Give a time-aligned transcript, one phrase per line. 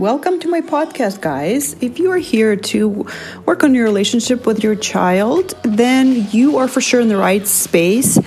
[0.00, 1.76] Welcome to my podcast, guys.
[1.82, 3.06] If you are here to
[3.44, 7.46] work on your relationship with your child, then you are for sure in the right
[7.46, 8.18] space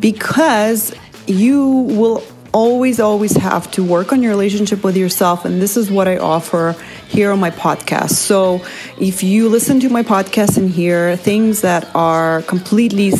[0.00, 0.94] because
[1.26, 2.24] you will
[2.54, 5.44] always, always have to work on your relationship with yourself.
[5.44, 6.74] And this is what I offer
[7.08, 8.12] here on my podcast.
[8.12, 8.64] So
[8.98, 13.12] if you listen to my podcast and hear things that are completely,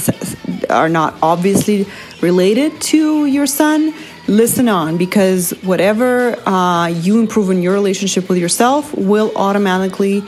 [0.70, 1.86] are not obviously
[2.22, 3.92] related to your son,
[4.28, 10.23] listen on because whatever uh, you improve in your relationship with yourself will automatically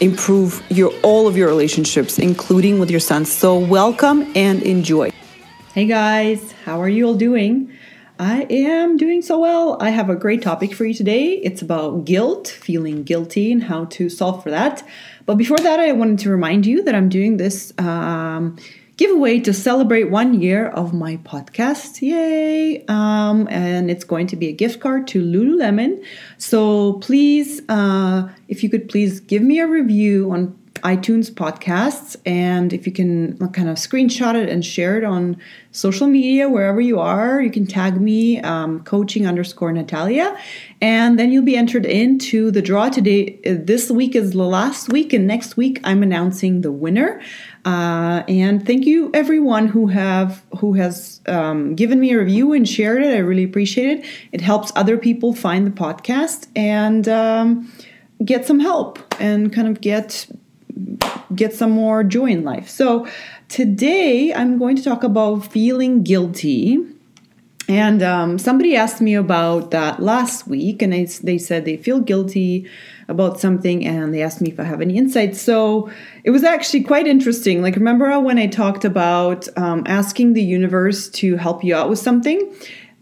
[0.00, 5.10] improve your all of your relationships including with your son so welcome and enjoy
[5.72, 7.72] hey guys how are you all doing
[8.18, 9.76] I am doing so well.
[9.78, 11.32] I have a great topic for you today.
[11.32, 14.82] It's about guilt, feeling guilty, and how to solve for that.
[15.26, 18.56] But before that, I wanted to remind you that I'm doing this um,
[18.96, 22.00] giveaway to celebrate one year of my podcast.
[22.00, 22.84] Yay!
[22.86, 26.02] Um, and it's going to be a gift card to Lululemon.
[26.38, 32.16] So please, uh, if you could please give me a review on iTunes podcasts.
[32.24, 35.36] And if you can kind of screenshot it and share it on
[35.72, 40.36] social media, wherever you are, you can tag me, um, coaching underscore Natalia.
[40.80, 43.38] And then you'll be entered into the draw today.
[43.44, 47.20] This week is the last week, and next week I'm announcing the winner.
[47.64, 52.68] Uh, and thank you everyone who have who has um, given me a review and
[52.68, 53.12] shared it.
[53.12, 54.06] I really appreciate it.
[54.30, 57.72] It helps other people find the podcast and um,
[58.24, 60.26] get some help and kind of get
[61.34, 62.68] get some more joy in life.
[62.68, 63.06] So,
[63.48, 66.84] today I'm going to talk about feeling guilty.
[67.68, 71.98] And um, somebody asked me about that last week, and they, they said they feel
[71.98, 72.68] guilty
[73.08, 75.40] about something, and they asked me if I have any insights.
[75.42, 75.90] So
[76.22, 77.62] it was actually quite interesting.
[77.62, 81.98] Like, remember when I talked about um, asking the universe to help you out with
[81.98, 82.54] something?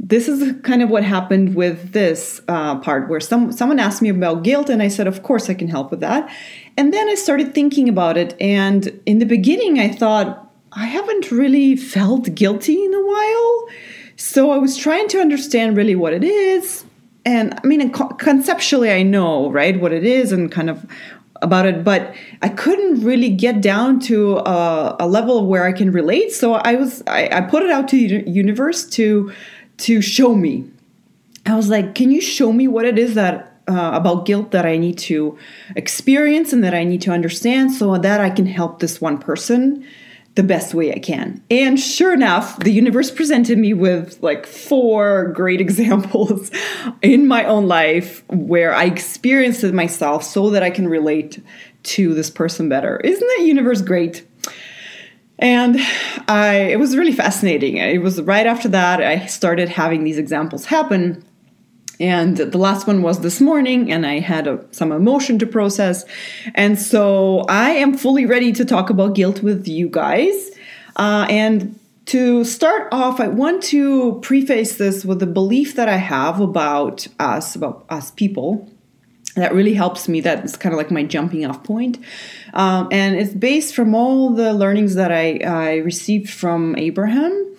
[0.07, 4.11] This is kind of what happened with this uh, part where some someone asked me
[4.11, 6.31] about guilt and i said of course i can help with that
[6.77, 8.35] and then I started thinking about it.
[8.41, 13.69] And in the beginning, I thought, I haven't really felt guilty in a while.
[14.17, 16.85] So I was trying to understand really what it is.
[17.25, 20.85] And I mean, conceptually, I know, right, what it is and kind of
[21.43, 25.93] about it, but I couldn't really get down to a, a level where I can
[25.93, 26.33] relate.
[26.33, 29.33] So I was, I, I put it out to the universe to,
[29.79, 30.69] to show me.
[31.47, 34.67] I was like, can you show me what it is that uh, about guilt that
[34.67, 35.39] I need to
[35.75, 39.87] experience and that I need to understand so that I can help this one person
[40.35, 41.43] the best way I can.
[41.49, 46.51] And sure enough, the universe presented me with like four great examples
[47.03, 51.43] in my own life where I experienced it myself so that I can relate
[51.85, 52.99] to this person better.
[52.99, 54.27] Isn't that universe great?
[55.39, 55.79] And
[56.29, 57.77] I it was really fascinating.
[57.77, 61.25] It was right after that I started having these examples happen.
[62.01, 66.05] And the last one was this morning and i had a, some emotion to process.
[66.55, 70.51] And so i am fully ready to talk about guilt with you guys.
[70.97, 75.97] Uh, and to start off i want to preface this with the belief that i
[75.97, 78.71] have about us about us people
[79.35, 81.99] that really helps me that's kind of like my jumping off point
[82.55, 87.55] um, and it's based from all the learnings that I, I received from abraham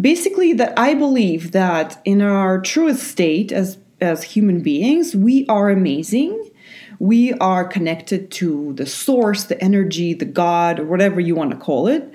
[0.00, 5.70] basically that I believe that in our truest state as as human beings, we are
[5.70, 6.50] amazing.
[6.98, 11.56] We are connected to the source, the energy, the God, or whatever you want to
[11.56, 12.10] call it.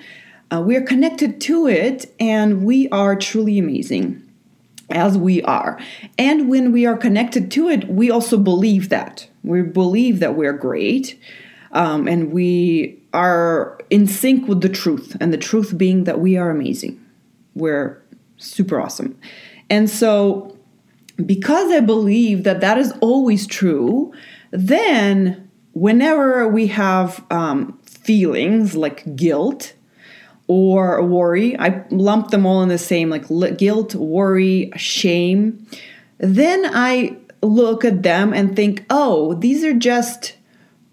[0.52, 4.31] Uh, we are connected to it, and we are truly amazing
[4.94, 5.80] as we are.
[6.18, 9.28] And when we are connected to it, we also believe that.
[9.44, 11.20] We believe that we're great,
[11.72, 16.38] um, and we are in sync with the truth, and the truth being that we
[16.38, 17.02] are amazing
[17.56, 18.02] we're
[18.38, 19.18] super awesome.
[19.70, 20.58] And so,
[21.26, 24.14] because I believe that that is always true,
[24.52, 29.74] then whenever we have um, feelings like guilt
[30.52, 33.26] or worry, I lump them all in the same like
[33.58, 35.66] guilt, worry, shame,
[36.18, 40.34] then I look at them and think, oh, these are just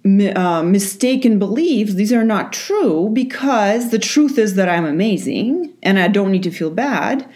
[0.04, 1.94] uh, mistaken beliefs.
[1.94, 6.44] These are not true because the truth is that I'm amazing and I don't need
[6.44, 7.28] to feel bad.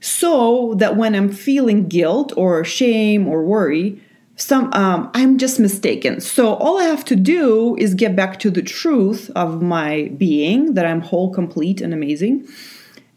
[0.00, 4.02] So that when I'm feeling guilt or shame or worry,
[4.36, 6.20] some um, I'm just mistaken.
[6.20, 10.74] So all I have to do is get back to the truth of my being
[10.74, 12.46] that I'm whole, complete, and amazing.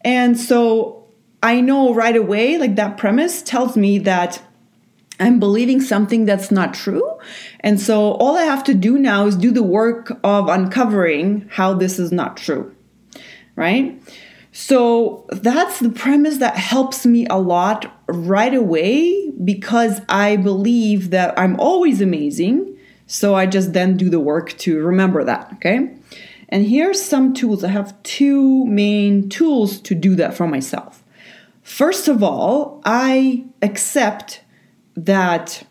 [0.02, 1.08] And so
[1.44, 4.42] I know right away, like that premise tells me that
[5.20, 7.04] I'm believing something that's not true.
[7.60, 11.74] And so all I have to do now is do the work of uncovering how
[11.74, 12.74] this is not true.
[13.58, 14.02] Right?
[14.62, 21.40] So that's the premise that helps me a lot right away because I believe that
[21.40, 22.78] I'm always amazing.
[23.08, 25.96] So I just then do the work to remember that, okay?
[26.50, 27.64] And here's some tools.
[27.64, 31.06] I have two main tools to do that for myself.
[31.64, 34.44] First of all, I accept
[34.96, 35.66] that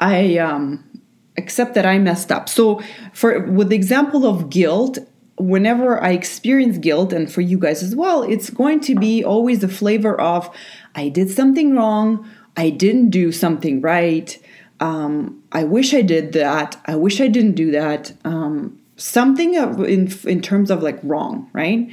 [0.00, 1.02] I um,
[1.36, 2.48] accept that I messed up.
[2.48, 2.80] So,
[3.12, 4.98] for with the example of guilt,
[5.38, 9.60] whenever I experience guilt, and for you guys as well, it's going to be always
[9.60, 10.50] the flavor of
[10.94, 14.36] I did something wrong, I didn't do something right,
[14.80, 20.12] um, I wish I did that, I wish I didn't do that, um, something in
[20.24, 21.88] in terms of like wrong, right?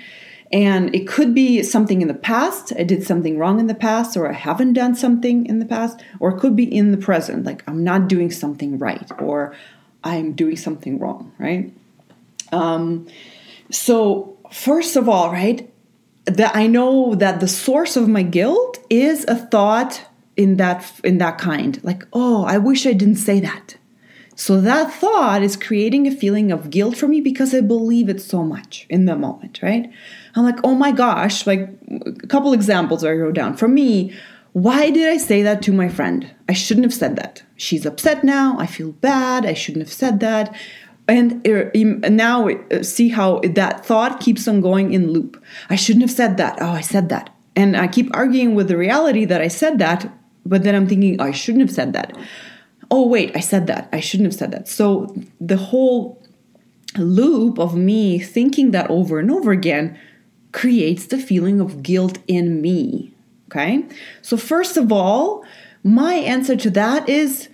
[0.52, 2.72] And it could be something in the past.
[2.78, 6.02] I did something wrong in the past, or I haven't done something in the past,
[6.20, 9.56] or it could be in the present, like I'm not doing something right, or
[10.04, 11.74] I'm doing something wrong, right?
[12.52, 13.08] Um,
[13.72, 15.72] so, first of all, right,
[16.26, 20.02] that I know that the source of my guilt is a thought
[20.36, 23.78] in that in that kind, like, oh, I wish I didn't say that.
[24.38, 28.20] So that thought is creating a feeling of guilt for me because I believe it
[28.22, 29.90] so much in the moment, right?
[30.36, 33.56] I'm like, oh my gosh, like a couple examples I wrote down.
[33.56, 34.14] For me,
[34.52, 36.30] why did I say that to my friend?
[36.50, 37.44] I shouldn't have said that.
[37.56, 38.58] She's upset now.
[38.60, 39.46] I feel bad.
[39.46, 40.54] I shouldn't have said that.
[41.08, 41.70] And uh,
[42.10, 45.42] now uh, see how that thought keeps on going in loop.
[45.70, 46.58] I shouldn't have said that.
[46.60, 47.30] Oh, I said that.
[47.56, 50.12] And I keep arguing with the reality that I said that,
[50.46, 52.18] but then I'm thinking, oh, I shouldn't have said that.
[52.92, 53.88] Oh, wait, I said that.
[53.94, 54.68] I shouldn't have said that.
[54.68, 56.22] So the whole
[56.98, 59.98] loop of me thinking that over and over again
[60.52, 63.14] creates the feeling of guilt in me.
[63.50, 63.86] Okay.
[64.22, 65.46] So, first of all,
[65.84, 67.50] my answer to that is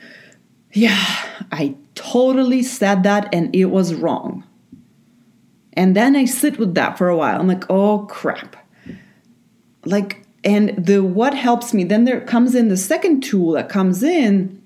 [0.74, 1.04] yeah,
[1.52, 4.44] I totally said that and it was wrong.
[5.74, 7.40] And then I sit with that for a while.
[7.40, 8.56] I'm like, oh crap.
[9.86, 14.04] Like, and the what helps me, then there comes in the second tool that comes
[14.04, 14.62] in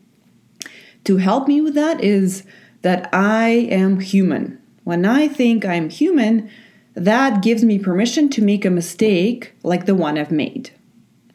[1.04, 2.44] to help me with that is
[2.82, 4.62] that I am human.
[4.84, 6.50] When I think I'm human,
[6.94, 10.72] that gives me permission to make a mistake like the one I've made,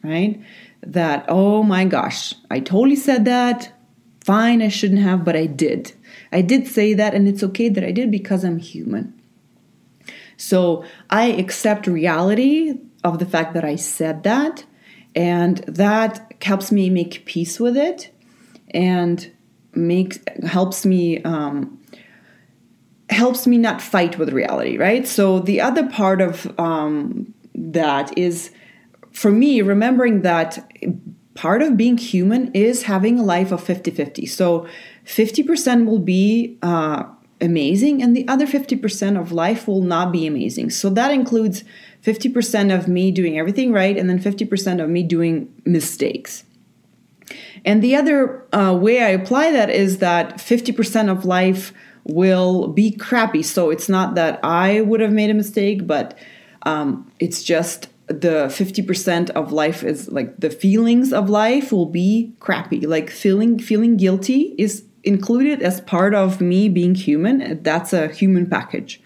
[0.03, 0.41] right?
[0.81, 3.71] That, oh my gosh, I totally said that.
[4.23, 5.93] Fine, I shouldn't have, but I did.
[6.31, 9.19] I did say that, and it's okay that I did because I'm human.
[10.37, 14.65] So I accept reality of the fact that I said that,
[15.15, 18.11] and that helps me make peace with it
[18.73, 19.31] and
[19.73, 21.79] makes helps me um,
[23.09, 25.07] helps me not fight with reality, right?
[25.07, 28.51] So the other part of um, that is
[29.11, 30.71] for me remembering that
[31.33, 34.25] part of being human is having a life of 50 50.
[34.25, 34.67] So
[35.05, 37.03] 50% will be uh,
[37.39, 40.69] amazing, and the other 50% of life will not be amazing.
[40.69, 41.63] So that includes
[42.03, 46.43] 50% of me doing everything right, and then 50% of me doing mistakes.
[47.63, 51.73] And the other uh, way I apply that is that 50% of life
[52.03, 53.43] will be crappy.
[53.43, 56.17] So it's not that I would have made a mistake, but
[56.63, 57.87] um, it's just
[58.19, 62.81] the 50% of life is like the feelings of life will be crappy.
[62.81, 67.61] Like feeling feeling guilty is included as part of me being human.
[67.63, 69.01] That's a human package.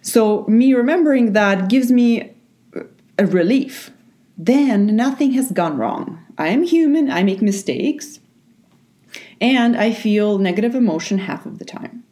[0.00, 2.32] So me remembering that gives me
[3.18, 3.90] a relief.
[4.36, 6.24] Then nothing has gone wrong.
[6.38, 8.20] I am human, I make mistakes
[9.40, 12.04] and I feel negative emotion half of the time.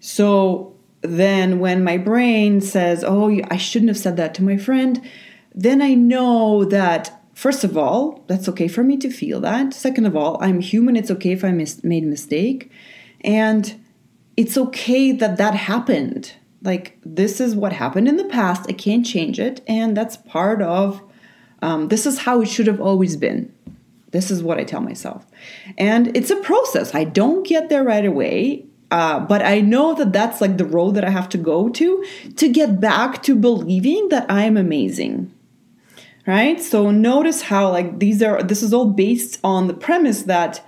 [0.00, 0.73] So
[1.04, 5.02] then when my brain says, Oh, I shouldn't have said that to my friend,
[5.54, 9.74] then I know that, first of all, that's okay for me to feel that.
[9.74, 10.96] Second of all, I'm human.
[10.96, 12.72] It's okay if I mis- made a mistake.
[13.20, 13.78] And
[14.36, 16.32] it's okay that that happened.
[16.62, 18.64] Like, this is what happened in the past.
[18.68, 19.60] I can't change it.
[19.68, 21.02] And that's part of,
[21.60, 23.52] um, this is how it should have always been.
[24.10, 25.26] This is what I tell myself.
[25.76, 26.94] And it's a process.
[26.94, 28.64] I don't get there right away.
[28.94, 32.04] Uh, but I know that that's like the road that I have to go to
[32.36, 35.34] to get back to believing that I'm amazing.
[36.28, 36.60] Right?
[36.60, 40.64] So notice how like these are this is all based on the premise that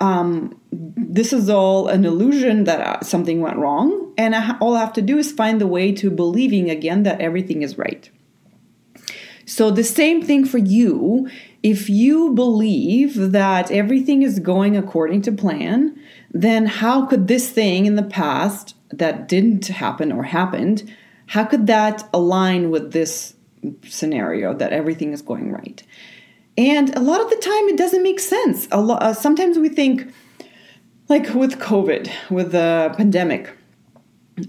[0.00, 4.80] um, this is all an illusion that uh, something went wrong, and I, all I
[4.80, 8.08] have to do is find the way to believing again that everything is right.
[9.44, 11.28] So the same thing for you
[11.62, 15.98] if you believe that everything is going according to plan,
[16.30, 20.92] then how could this thing in the past that didn't happen or happened,
[21.26, 23.34] how could that align with this
[23.84, 25.82] scenario that everything is going right?
[26.58, 28.66] And a lot of the time, it doesn't make sense.
[28.72, 30.12] A uh, sometimes we think,
[31.08, 33.52] like with COVID, with the pandemic,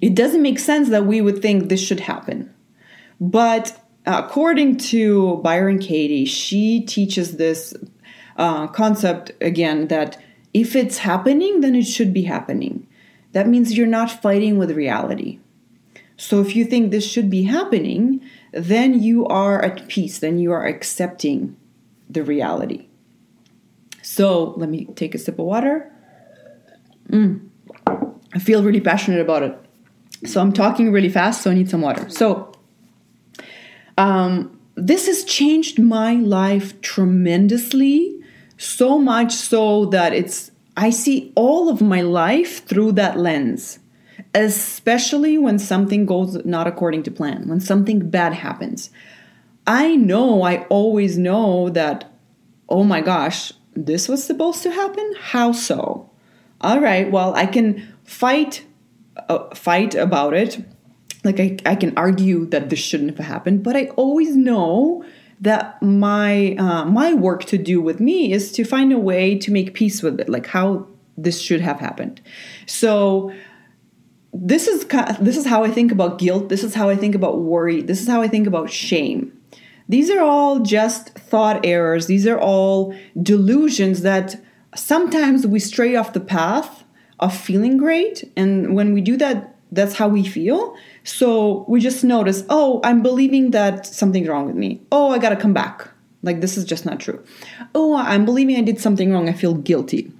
[0.01, 2.53] it doesn't make sense that we would think this should happen.
[3.19, 7.73] But according to Byron Katie, she teaches this
[8.37, 10.17] uh, concept again that
[10.57, 12.87] if it's happening, then it should be happening.
[13.33, 15.39] That means you're not fighting with reality.
[16.17, 18.21] So if you think this should be happening,
[18.51, 21.55] then you are at peace, then you are accepting
[22.09, 22.87] the reality.
[24.01, 25.91] So let me take a sip of water.
[27.09, 27.49] Mm.
[28.33, 29.55] I feel really passionate about it.
[30.25, 32.09] So I'm talking really fast, so I need some water.
[32.09, 32.51] So
[33.97, 38.16] um, this has changed my life tremendously,
[38.57, 43.79] so much so that it's I see all of my life through that lens,
[44.35, 48.91] especially when something goes not according to plan, when something bad happens.
[49.65, 52.11] I know, I always know that,
[52.69, 55.13] oh my gosh, this was supposed to happen?
[55.19, 56.09] How so?
[56.61, 58.65] All right, well, I can fight
[59.29, 60.63] uh, fight about it.
[61.23, 65.03] Like I, I can argue that this shouldn't have happened, but I always know
[65.41, 69.51] that my uh, my work to do with me is to find a way to
[69.51, 72.21] make peace with it like how this should have happened.
[72.65, 73.31] So
[74.33, 74.85] this is
[75.19, 76.49] this is how i think about guilt.
[76.49, 77.81] This is how i think about worry.
[77.81, 79.33] This is how i think about shame.
[79.89, 82.07] These are all just thought errors.
[82.07, 84.35] These are all delusions that
[84.75, 86.83] sometimes we stray off the path
[87.19, 88.29] of feeling great.
[88.35, 90.75] And when we do that that's how we feel
[91.07, 94.81] so we just notice, oh, I'm believing that something's wrong with me.
[94.91, 95.87] Oh, I gotta come back.
[96.21, 97.23] Like this is just not true.
[97.73, 99.29] Oh, I'm believing I did something wrong.
[99.29, 100.11] I feel guilty.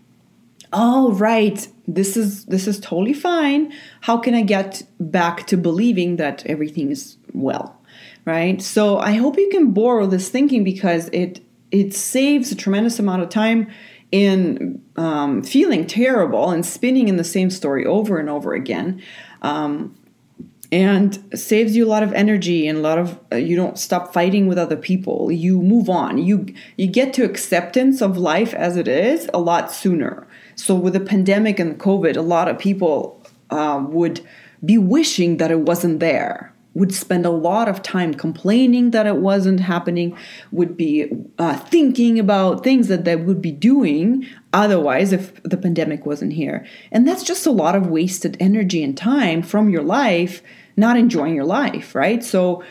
[0.71, 1.67] Oh, right.
[1.89, 3.73] This is this is totally fine.
[4.01, 7.77] How can I get back to believing that everything is well?
[8.23, 8.61] Right?
[8.61, 13.23] So I hope you can borrow this thinking because it it saves a tremendous amount
[13.23, 13.67] of time
[14.11, 19.01] in um, feeling terrible and spinning in the same story over and over again.
[19.41, 19.95] Um,
[20.69, 24.11] and saves you a lot of energy and a lot of uh, you don't stop
[24.13, 25.31] fighting with other people.
[25.31, 26.17] You move on.
[26.17, 30.27] You you get to acceptance of life as it is a lot sooner.
[30.55, 34.19] So with the pandemic and covid a lot of people uh, would
[34.65, 39.17] be wishing that it wasn't there would spend a lot of time complaining that it
[39.17, 40.15] wasn't happening
[40.51, 46.05] would be uh, thinking about things that they would be doing otherwise if the pandemic
[46.05, 50.41] wasn't here and that's just a lot of wasted energy and time from your life
[50.77, 52.23] not enjoying your life, right?
[52.23, 52.63] So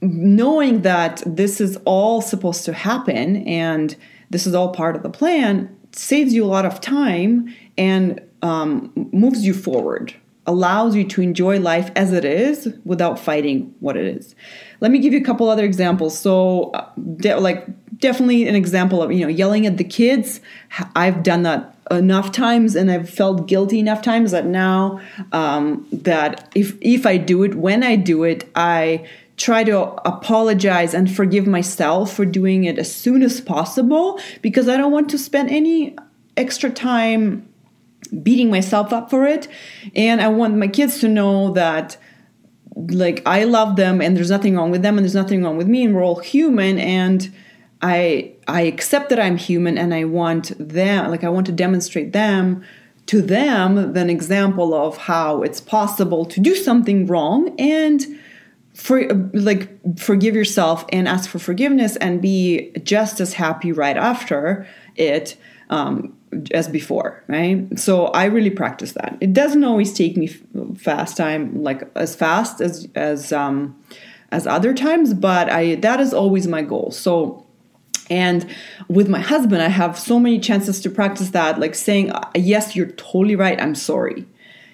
[0.00, 3.96] knowing that this is all supposed to happen and
[4.30, 8.92] this is all part of the plan saves you a lot of time and um,
[9.12, 10.14] moves you forward
[10.50, 14.34] allows you to enjoy life as it is without fighting what it is.
[14.80, 16.18] Let me give you a couple other examples.
[16.18, 17.64] So uh, de- like
[18.00, 20.40] definitely an example of you know yelling at the kids.
[20.96, 26.50] I've done that enough times and I've felt guilty enough times that now um, that
[26.56, 31.46] if if I do it when I do it I try to apologize and forgive
[31.46, 35.96] myself for doing it as soon as possible because I don't want to spend any
[36.36, 37.49] extra time
[38.22, 39.48] beating myself up for it.
[39.94, 41.96] And I want my kids to know that
[42.76, 45.66] like I love them and there's nothing wrong with them and there's nothing wrong with
[45.66, 47.32] me and we're all human and
[47.82, 52.12] I I accept that I'm human and I want them like I want to demonstrate
[52.12, 52.62] them
[53.06, 58.06] to them an example of how it's possible to do something wrong and
[58.74, 64.66] for like forgive yourself and ask for forgiveness and be just as happy right after
[64.96, 65.36] it
[65.70, 66.16] um,
[66.52, 70.28] as before right so i really practice that it doesn't always take me
[70.76, 73.76] fast time like as fast as as um
[74.30, 77.44] as other times but i that is always my goal so
[78.10, 78.44] and
[78.88, 82.90] with my husband, I have so many chances to practice that, like saying, Yes, you're
[82.90, 83.60] totally right.
[83.62, 84.26] I'm sorry.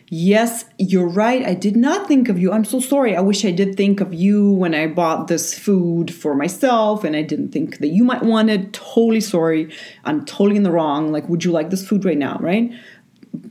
[0.08, 1.44] Yes, you're right.
[1.44, 2.52] I did not think of you.
[2.52, 3.16] I'm so sorry.
[3.16, 7.16] I wish I did think of you when I bought this food for myself and
[7.16, 8.72] I didn't think that you might want it.
[8.72, 9.68] Totally sorry.
[10.04, 11.10] I'm totally in the wrong.
[11.10, 12.38] Like, would you like this food right now?
[12.40, 12.70] Right?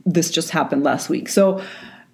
[0.06, 1.28] This just happened last week.
[1.28, 1.62] So,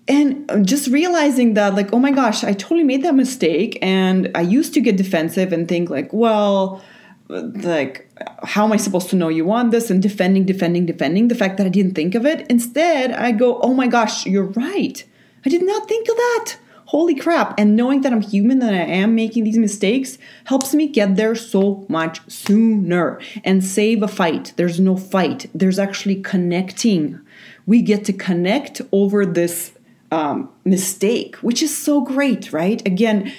[0.09, 3.79] and just realizing that, like, oh my gosh, I totally made that mistake.
[3.81, 6.83] And I used to get defensive and think, like, well,
[7.29, 8.11] like
[8.43, 9.91] how am i supposed to know you want this?
[9.91, 12.47] And defending defending defending the fact that i didn't think of it.
[12.51, 15.05] Instead i go oh my gosh you're right.
[15.45, 16.57] I did not think of that.
[16.87, 17.59] Holy crap.
[17.59, 21.35] And knowing that i'm human that i am making these mistakes helps me get there
[21.35, 24.53] so much sooner and save a fight.
[24.57, 25.47] There's no fight.
[25.55, 27.21] There's actually connecting.
[27.67, 29.73] We get to connect over this
[30.11, 32.87] um, mistake which is so great right?
[32.87, 33.33] Again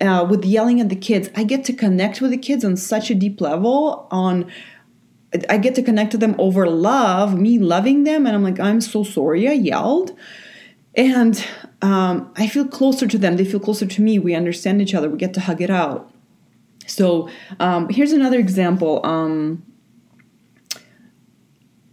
[0.00, 3.10] uh, with yelling at the kids, I get to connect with the kids on such
[3.10, 4.06] a deep level.
[4.10, 4.50] On
[5.48, 8.80] I get to connect to them over love, me loving them, and I'm like, I'm
[8.80, 10.16] so sorry I yelled,
[10.94, 11.44] and
[11.80, 13.36] um, I feel closer to them.
[13.36, 14.18] They feel closer to me.
[14.18, 15.08] We understand each other.
[15.08, 16.12] We get to hug it out.
[16.86, 19.04] So um, here's another example.
[19.04, 19.64] Um,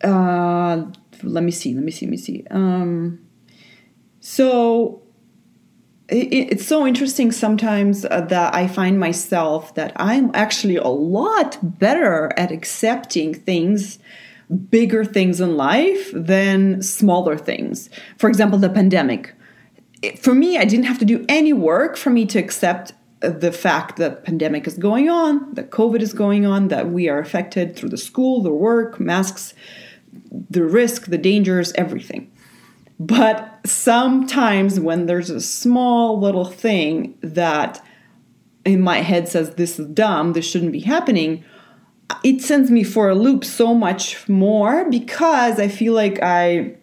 [0.03, 0.85] uh,
[1.23, 1.73] let me see.
[1.73, 2.05] Let me see.
[2.05, 2.45] Let me see.
[2.51, 3.19] Um,
[4.19, 5.01] so
[6.11, 12.31] it's so interesting sometimes uh, that I find myself that I'm actually a lot better
[12.37, 13.99] at accepting things,
[14.69, 17.89] bigger things in life than smaller things.
[18.17, 19.33] For example, the pandemic.
[20.21, 23.97] For me, I didn't have to do any work for me to accept the fact
[23.97, 27.89] that pandemic is going on, that COVID is going on, that we are affected through
[27.89, 29.53] the school, the work, masks,
[30.49, 32.31] the risk, the dangers, everything.
[32.99, 37.83] But sometimes when there's a small little thing that
[38.65, 41.43] in my head says this is dumb, this shouldn't be happening,
[42.23, 46.75] it sends me for a loop so much more because I feel like I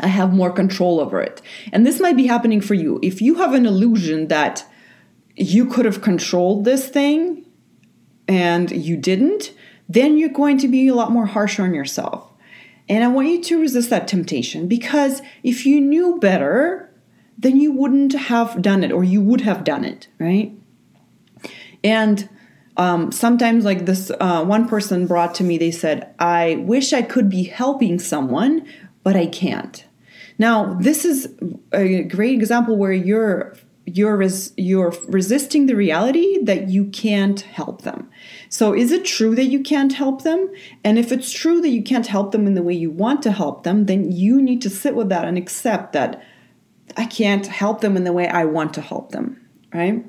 [0.00, 1.42] I have more control over it.
[1.72, 3.00] And this might be happening for you.
[3.02, 4.64] If you have an illusion that
[5.34, 7.44] you could have controlled this thing
[8.28, 9.52] and you didn't,
[9.88, 12.27] then you're going to be a lot more harsh on yourself.
[12.88, 16.90] And I want you to resist that temptation because if you knew better,
[17.36, 20.52] then you wouldn't have done it or you would have done it, right?
[21.84, 22.28] And
[22.76, 27.02] um, sometimes, like this uh, one person brought to me, they said, I wish I
[27.02, 28.66] could be helping someone,
[29.02, 29.84] but I can't.
[30.38, 31.28] Now, this is
[31.72, 33.56] a great example where you're
[33.96, 38.10] you're res- you're resisting the reality that you can't help them.
[38.48, 40.50] So is it true that you can't help them?
[40.84, 43.32] And if it's true that you can't help them in the way you want to
[43.32, 46.22] help them, then you need to sit with that and accept that
[46.96, 49.40] I can't help them in the way I want to help them,
[49.72, 50.04] right?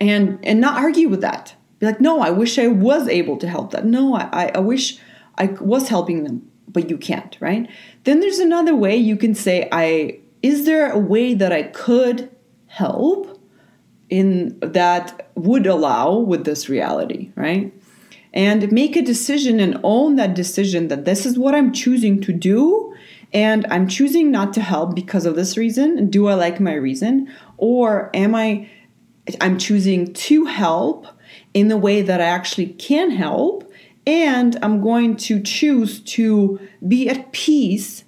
[0.00, 1.54] And and not argue with that.
[1.78, 3.84] Be like, no, I wish I was able to help that.
[3.84, 4.98] No, I, I wish
[5.36, 7.68] I was helping them, but you can't, right?
[8.04, 12.30] Then there's another way you can say, I is there a way that I could
[12.66, 13.40] help
[14.10, 17.72] in that would allow with this reality, right?
[18.34, 22.32] And make a decision and own that decision that this is what I'm choosing to
[22.34, 22.94] do
[23.32, 26.10] and I'm choosing not to help because of this reason.
[26.10, 28.68] Do I like my reason or am I
[29.40, 31.06] I'm choosing to help
[31.54, 33.72] in the way that I actually can help
[34.06, 38.03] and I'm going to choose to be at peace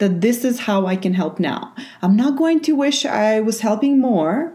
[0.00, 1.74] that this is how I can help now.
[2.02, 4.52] I'm not going to wish I was helping more.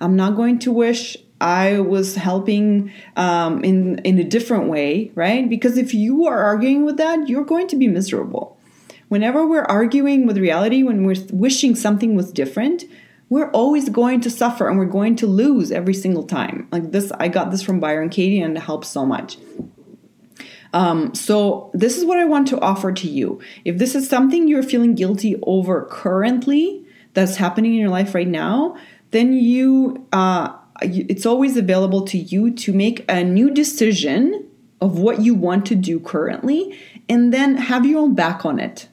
[0.00, 5.48] I'm not going to wish I was helping um, in in a different way, right?
[5.48, 8.58] Because if you are arguing with that, you're going to be miserable.
[9.08, 12.84] Whenever we're arguing with reality, when we're wishing something was different,
[13.28, 16.68] we're always going to suffer and we're going to lose every single time.
[16.70, 19.38] Like this, I got this from Byron Katie, and it helps so much.
[20.72, 23.40] Um, so, this is what I want to offer to you.
[23.64, 28.28] If this is something you're feeling guilty over currently, that's happening in your life right
[28.28, 28.76] now,
[29.10, 34.46] then you, uh, it's always available to you to make a new decision
[34.80, 36.78] of what you want to do currently
[37.08, 38.88] and then have your own back on it.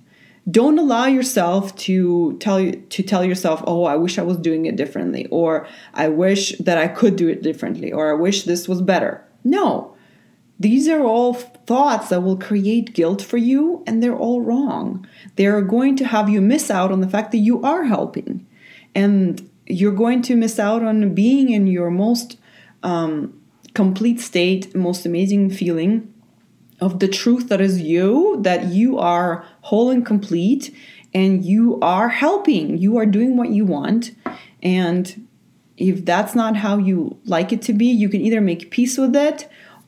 [0.50, 4.66] Don't allow yourself to tell you to tell yourself oh i wish i was doing
[4.66, 8.66] it differently or i wish that i could do it differently or i wish this
[8.66, 9.22] was better.
[9.44, 9.97] No
[10.60, 15.08] these are all thoughts that will create guilt for you, and they're all wrong.
[15.36, 18.46] They're going to have you miss out on the fact that you are helping.
[18.96, 22.38] And you're going to miss out on being in your most
[22.82, 23.40] um,
[23.76, 26.12] complete state, most amazing feeling
[26.80, 30.76] of the truth that is you, that you are whole and complete,
[31.14, 32.78] and you are helping.
[32.78, 34.12] You are doing what you want.
[34.64, 35.28] And
[35.76, 39.16] if that's not how you like it to be, you can either make peace with
[39.16, 39.48] it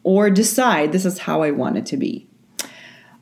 [0.09, 2.27] or decide this is how I want it to be.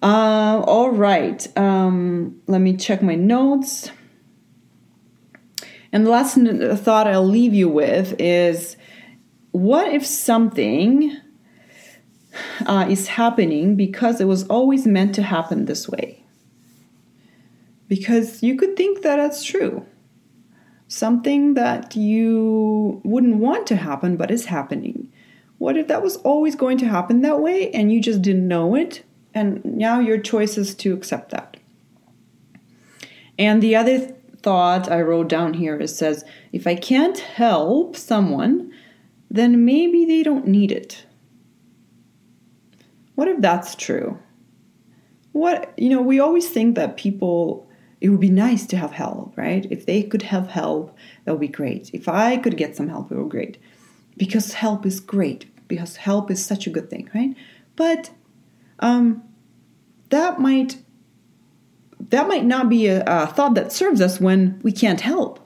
[0.02, 3.92] Uh, all right, um, let me check my notes.
[5.92, 6.38] And the last
[6.82, 8.78] thought I'll leave you with is
[9.52, 11.14] what if something
[12.66, 16.24] uh, is happening because it was always meant to happen this way?
[17.90, 19.86] Because you could think that that's true.
[20.88, 25.12] Something that you wouldn't want to happen but is happening.
[25.58, 28.76] What if that was always going to happen that way and you just didn't know
[28.76, 29.04] it?
[29.34, 31.58] And now your choice is to accept that.
[33.40, 37.96] And the other th- thought I wrote down here is says, if I can't help
[37.96, 38.72] someone,
[39.30, 41.06] then maybe they don't need it.
[43.16, 44.20] What if that's true?
[45.34, 47.68] What, you know, we always think that people,
[48.00, 49.68] it would be nice to have help, right?
[49.70, 51.92] If they could have help, that would be great.
[51.94, 53.58] If I could get some help, it would be great
[54.18, 57.36] because help is great because help is such a good thing right?
[57.76, 58.10] But
[58.80, 59.24] um,
[60.10, 60.78] that might
[62.10, 65.40] that might not be a, a thought that serves us when we can't help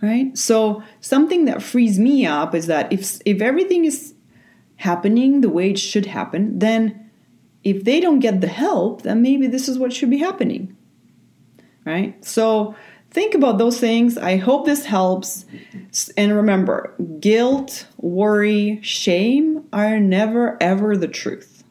[0.00, 0.36] right?
[0.36, 4.14] So something that frees me up is that if if everything is
[4.76, 7.10] happening the way it should happen then
[7.62, 10.76] if they don't get the help then maybe this is what should be happening
[11.84, 12.24] right?
[12.24, 12.74] So
[13.12, 15.46] think about those things i hope this helps
[16.16, 21.62] and remember guilt worry shame are never ever the truth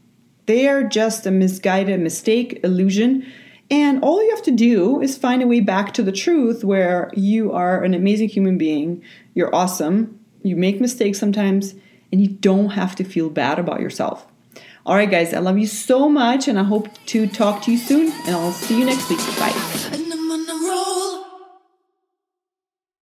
[0.45, 3.25] they are just a misguided mistake illusion
[3.71, 7.09] and all you have to do is find a way back to the truth where
[7.13, 9.01] you are an amazing human being,
[9.33, 11.73] you're awesome, you make mistakes sometimes,
[12.11, 14.27] and you don't have to feel bad about yourself.
[14.85, 17.77] All right, guys, I love you so much, and I hope to talk to you
[17.77, 19.19] soon, and I'll see you next week.
[19.39, 19.90] Bye.